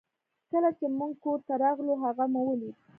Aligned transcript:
کله 0.51 0.69
چې 0.79 0.85
موږ 0.97 1.11
کور 1.23 1.39
ته 1.47 1.53
راغلو 1.63 1.93
هغه 2.03 2.25
مو 2.31 2.41
ولید 2.47 2.75